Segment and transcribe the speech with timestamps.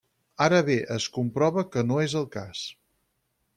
[0.45, 2.65] Ara bé es comprova que no és el cas.